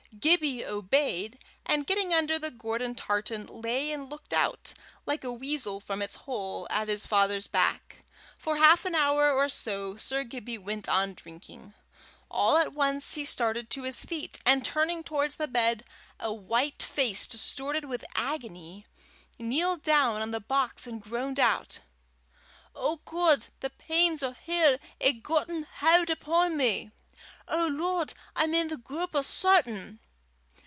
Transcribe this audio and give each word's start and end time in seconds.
Gibbie 0.19 0.65
obeyed, 0.65 1.39
and 1.65 1.87
getting 1.87 2.13
under 2.13 2.37
the 2.37 2.51
Gordon 2.51 2.95
tartan, 2.95 3.47
lay 3.47 3.93
and 3.93 4.09
looked 4.09 4.33
out, 4.33 4.73
like 5.05 5.23
a 5.23 5.31
weasel 5.31 5.79
from 5.79 6.01
its 6.01 6.15
hole, 6.15 6.67
at 6.69 6.89
his 6.89 7.07
father's 7.07 7.47
back. 7.47 8.03
For 8.37 8.57
half 8.57 8.83
an 8.83 8.93
hour 8.93 9.31
or 9.31 9.47
so 9.47 9.95
Sir 9.95 10.25
George 10.25 10.59
went 10.59 10.89
on 10.89 11.13
drinking. 11.13 11.73
All 12.29 12.57
at 12.57 12.73
once 12.73 13.13
he 13.15 13.23
started 13.23 13.69
to 13.69 13.83
his 13.83 14.03
feet, 14.03 14.39
and 14.45 14.65
turning 14.65 15.01
towards 15.01 15.37
the 15.37 15.47
bed 15.47 15.85
a 16.19 16.31
white 16.31 16.83
face 16.83 17.25
distorted 17.25 17.85
with 17.85 18.03
agony, 18.13 18.85
kneeled 19.39 19.81
down 19.81 20.21
on 20.21 20.31
the 20.31 20.41
box 20.41 20.85
and 20.85 21.01
groaned 21.01 21.39
out: 21.39 21.79
"O 22.75 22.97
God, 23.05 23.47
the 23.61 23.69
pains 23.69 24.21
o' 24.23 24.33
hell 24.33 24.77
hae 24.99 25.13
gotten 25.13 25.63
haud 25.63 26.11
upo' 26.11 26.49
me. 26.49 26.91
O 27.47 27.67
Lord, 27.67 28.13
I'm 28.35 28.53
i' 28.55 28.63
the 28.67 28.77
grup 28.77 29.15
o' 29.15 29.19
Sawtan. 29.21 29.99